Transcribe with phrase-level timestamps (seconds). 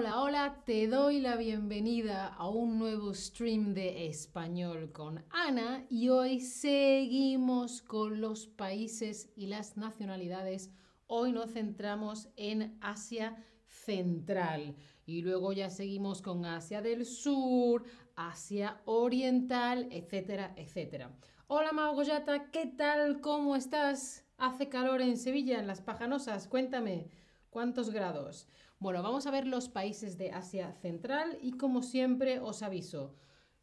[0.00, 6.08] Hola, hola, te doy la bienvenida a un nuevo stream de español con Ana y
[6.08, 10.70] hoy seguimos con los países y las nacionalidades.
[11.06, 14.74] Hoy nos centramos en Asia Central
[15.04, 17.84] y luego ya seguimos con Asia del Sur,
[18.16, 21.14] Asia Oriental, etcétera, etcétera.
[21.46, 23.20] Hola Magoyata, ¿qué tal?
[23.20, 24.24] ¿Cómo estás?
[24.38, 27.10] Hace calor en Sevilla, en las Pajanosas, cuéntame,
[27.50, 28.48] ¿cuántos grados?
[28.82, 33.14] Bueno, vamos a ver los países de Asia Central y como siempre os aviso,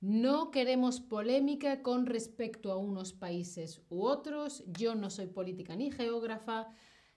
[0.00, 4.64] no queremos polémica con respecto a unos países u otros.
[4.66, 6.66] Yo no soy política ni geógrafa.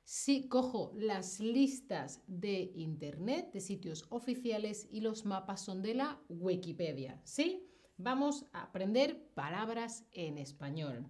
[0.03, 6.21] Sí cojo las listas de internet, de sitios oficiales y los mapas son de la
[6.29, 7.19] Wikipedia.
[7.23, 7.67] ¿Sí?
[7.97, 11.07] Vamos a aprender palabras en español.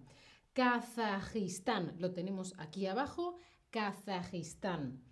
[0.54, 3.36] Kazajistán, lo tenemos aquí abajo.
[3.68, 5.07] Kazajistán.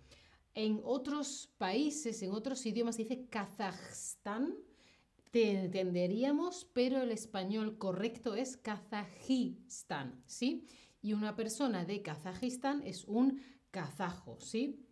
[0.57, 4.55] En otros países, en otros idiomas dice Kazajstán,
[5.29, 10.65] te entenderíamos, pero el español correcto es Kazajistán, ¿sí?
[10.99, 14.83] Y una persona de Kazajistán es un kazajo, ¿sí?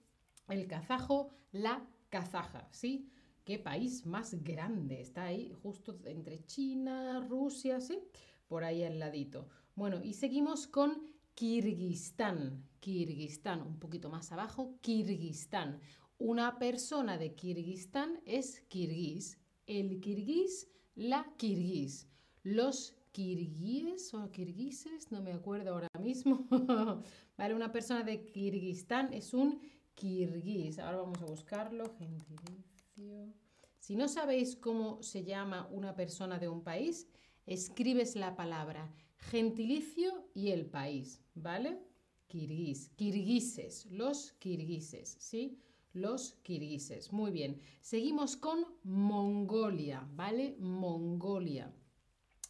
[0.47, 3.09] El kazajo, la kazaja, ¿sí?
[3.43, 5.02] ¿Qué país más grande?
[5.02, 8.03] Está ahí justo entre China, Rusia, ¿sí?
[8.47, 9.49] Por ahí al ladito.
[9.73, 11.02] Bueno, y seguimos con
[11.33, 12.69] Kirguistán.
[12.86, 15.80] Kirguistán, un poquito más abajo, Kirguistán.
[16.19, 19.39] Una persona de Kirguistán es kirguís.
[19.66, 22.08] El kirguís, la kirguís.
[22.44, 26.47] Los kirguíes o kirguises, no me acuerdo ahora mismo.
[27.38, 29.59] vale, una persona de Kirguistán es un
[29.95, 30.77] kirguís.
[30.77, 31.86] Ahora vamos a buscarlo.
[31.97, 33.33] Gentilicio.
[33.80, 37.08] Si no sabéis cómo se llama una persona de un país,
[37.47, 41.80] escribes la palabra gentilicio y el país, ¿vale?
[42.27, 45.59] Kirguís, kirguises, los kirguises, ¿sí?
[45.93, 47.13] Los kirguises.
[47.13, 47.61] Muy bien.
[47.81, 50.55] Seguimos con Mongolia, ¿vale?
[50.59, 51.73] Mongolia.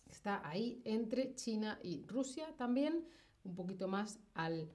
[0.09, 3.06] Está ahí entre China y Rusia también,
[3.44, 4.72] un poquito más al,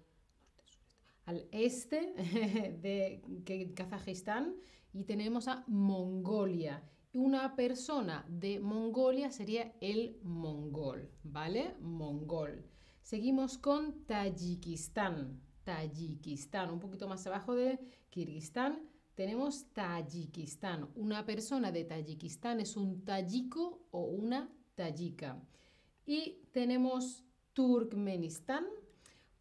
[1.26, 2.12] al este
[2.82, 4.54] de Kazajistán.
[4.92, 11.74] Y tenemos a Mongolia una persona de Mongolia sería el mongol, ¿vale?
[11.80, 12.64] Mongol.
[13.02, 15.40] Seguimos con Tayikistán.
[15.64, 17.78] Tayikistán, un poquito más abajo de
[18.08, 18.80] Kirguistán,
[19.14, 20.88] tenemos Tayikistán.
[20.94, 25.42] Una persona de Tayikistán es un tayiko o una tayika.
[26.06, 28.64] Y tenemos Turkmenistán.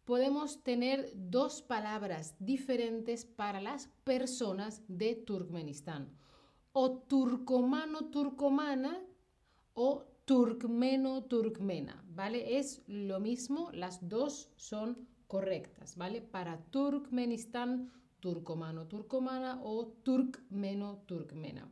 [0.04, 6.10] Podemos tener dos palabras diferentes para las personas de Turkmenistán
[6.72, 9.00] o turcomano-turcomana
[9.74, 12.56] o turcmeno-turcmena, ¿vale?
[12.60, 16.22] Es lo mismo, las dos son correctas, ¿vale?
[16.22, 21.68] Para Turkmenistán, turcomano-turcomana o turcmeno-turcmena.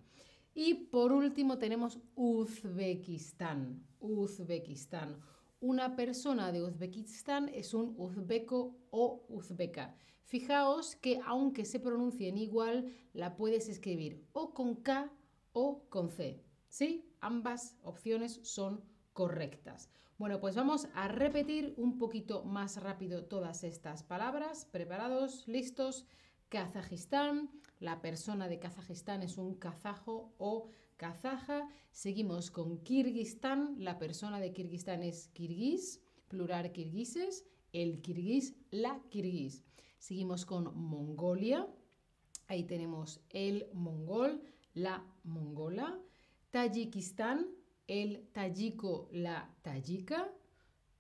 [0.57, 5.21] Y por último tenemos Uzbekistán, Uzbekistán.
[5.61, 9.95] Una persona de Uzbekistán es un uzbeco o uzbeca.
[10.25, 15.13] Fijaos que aunque se pronuncien igual, la puedes escribir o con K
[15.53, 16.48] o con C.
[16.69, 17.11] ¿Sí?
[17.21, 19.91] Ambas opciones son correctas.
[20.19, 24.65] Bueno, pues vamos a repetir un poquito más rápido todas estas palabras.
[24.65, 25.47] ¿Preparados?
[25.47, 26.07] ¿Listos?
[26.49, 27.51] Kazajistán.
[27.79, 31.69] La persona de Kazajistán es un kazajo o kazaja.
[31.93, 33.77] Seguimos con Kirguistán.
[33.79, 37.47] La persona de Kirguistán es kirguís, plural kirguises.
[37.73, 39.63] El kirguís, la kirguís.
[39.99, 41.69] Seguimos con Mongolia.
[42.49, 44.43] Ahí tenemos el mongol,
[44.75, 46.01] la mongola.
[46.51, 47.47] Tayikistán,
[47.87, 50.33] el tayiko, la tayika.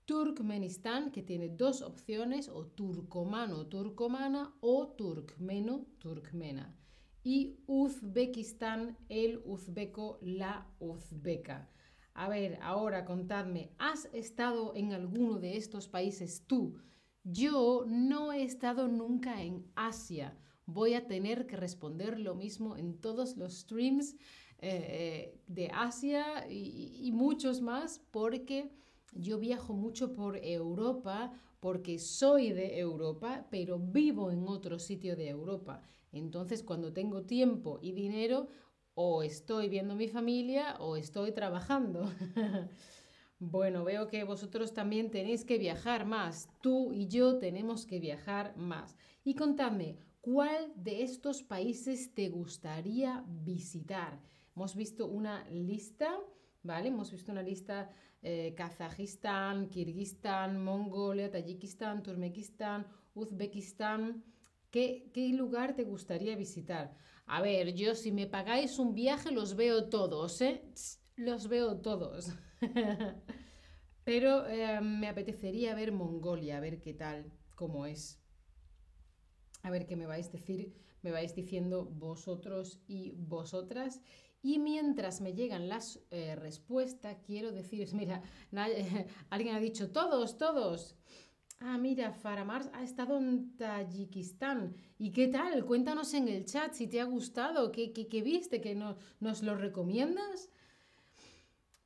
[0.04, 6.74] Turkmenistán, que tiene dos opciones, o turcomano, turcomana, o turkmeno, turkmena.
[7.22, 11.70] Y Uzbekistán, el uzbeco, la uzbeca.
[12.14, 16.80] A ver, ahora contadme, ¿has estado en alguno de estos países tú?
[17.22, 20.38] Yo no he estado nunca en Asia.
[20.68, 24.16] Voy a tener que responder lo mismo en todos los streams
[24.58, 28.70] eh, de Asia y muchos más porque
[29.12, 35.28] yo viajo mucho por Europa porque soy de Europa, pero vivo en otro sitio de
[35.28, 35.82] Europa.
[36.12, 38.48] Entonces, cuando tengo tiempo y dinero,
[38.94, 42.10] o estoy viendo mi familia o estoy trabajando.
[43.40, 46.48] Bueno, veo que vosotros también tenéis que viajar más.
[46.60, 48.96] Tú y yo tenemos que viajar más.
[49.24, 54.20] Y contadme, ¿cuál de estos países te gustaría visitar?
[54.54, 56.18] Hemos visto una lista,
[56.62, 56.88] ¿vale?
[56.88, 57.90] Hemos visto una lista
[58.22, 64.24] eh, Kazajistán, Kirguistán, Mongolia, Tayikistán, Turmekistán, Uzbekistán.
[64.70, 66.94] ¿Qué, ¿Qué lugar te gustaría visitar?
[67.26, 70.62] A ver, yo si me pagáis un viaje los veo todos, ¿eh?
[71.16, 72.32] Los veo todos.
[74.04, 78.18] Pero eh, me apetecería ver Mongolia, a ver qué tal, cómo es.
[79.68, 80.72] A ver qué me vais a decir,
[81.02, 84.00] me vais diciendo vosotros y vosotras.
[84.40, 88.22] Y mientras me llegan las eh, respuestas, quiero deciros, mira,
[89.30, 90.96] alguien ha dicho todos, todos.
[91.60, 94.74] Ah, mira, Faramars ha estado en Tayikistán.
[94.96, 95.66] ¿Y qué tal?
[95.66, 99.54] Cuéntanos en el chat si te ha gustado, qué, qué, viste, que no, nos lo
[99.54, 100.48] recomiendas.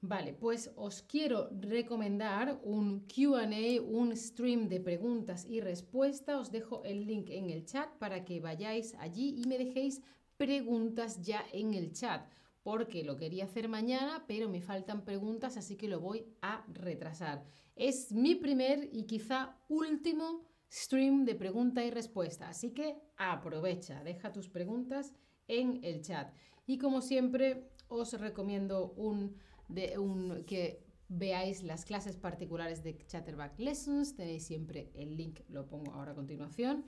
[0.05, 3.47] Vale, pues os quiero recomendar un QA,
[3.81, 6.41] un stream de preguntas y respuestas.
[6.41, 10.03] Os dejo el link en el chat para que vayáis allí y me dejéis
[10.37, 12.27] preguntas ya en el chat,
[12.65, 17.45] porque lo quería hacer mañana, pero me faltan preguntas, así que lo voy a retrasar.
[17.77, 24.33] Es mi primer y quizá último stream de pregunta y respuesta, así que aprovecha, deja
[24.33, 25.15] tus preguntas
[25.47, 26.35] en el chat.
[26.67, 29.37] Y como siempre, os recomiendo un
[29.75, 34.15] de un, que veáis las clases particulares de Chatterback Lessons.
[34.15, 36.85] Tenéis siempre el link, lo pongo ahora a continuación.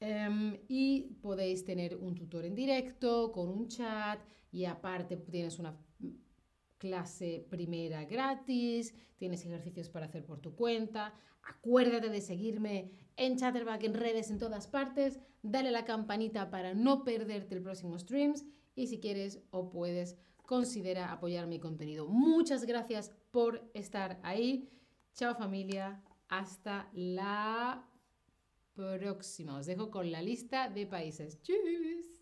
[0.00, 5.78] Em, y podéis tener un tutor en directo con un chat y aparte tienes una
[6.78, 11.14] clase primera gratis, tienes ejercicios para hacer por tu cuenta.
[11.42, 15.20] Acuérdate de seguirme en Chatterback, en redes, en todas partes.
[15.42, 18.44] Dale a la campanita para no perderte el próximo streams
[18.74, 22.06] y si quieres o puedes considera apoyar mi contenido.
[22.06, 24.68] Muchas gracias por estar ahí.
[25.14, 26.02] Chao familia.
[26.28, 27.88] Hasta la
[28.74, 29.58] próxima.
[29.58, 31.40] Os dejo con la lista de países.
[31.42, 32.13] ¡Tschüss!